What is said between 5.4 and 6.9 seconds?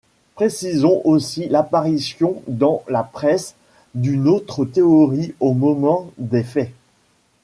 moment des faits.